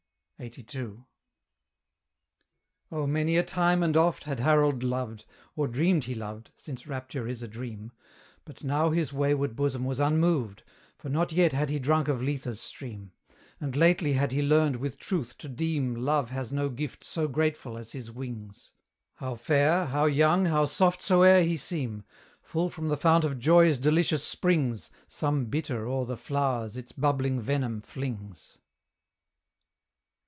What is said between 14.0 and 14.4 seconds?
had